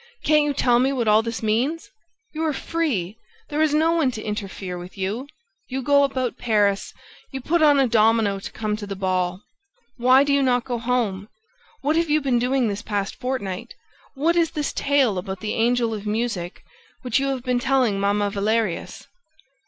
[0.23, 1.91] "Can't you tell me what all this means!...
[2.33, 3.19] You are free,
[3.49, 5.27] there is no one to interfere with you...
[5.67, 6.91] You go about Paris...
[7.29, 9.43] You put on a domino to come to the ball...
[9.97, 11.29] Why do you not go home?...
[11.81, 13.75] What have you been doing this past fortnight?...
[14.15, 16.63] What is this tale about the Angel of Music,
[17.03, 19.05] which you have been telling Mamma Valerius?